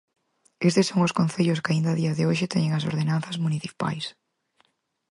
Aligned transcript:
Estes 0.67 0.87
son 0.91 0.99
os 1.07 1.15
concellos 1.19 1.61
que 1.63 1.71
aínda 1.73 1.89
a 1.91 1.99
día 2.01 2.15
de 2.17 2.23
hoxe 2.27 2.51
teñen 2.53 2.71
as 2.73 2.87
ordenanzas 2.91 3.37
municipais. 3.45 4.05